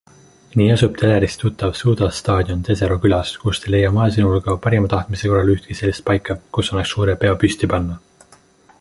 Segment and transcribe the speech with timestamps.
[0.59, 5.31] Nii asub telerist tuttav suusastaadion Tesero külas, kust ei leia Mae sõnul ka parima tahtmise
[5.33, 8.01] korral ühtki sellist paika, kus annaks suure peo püsti panna.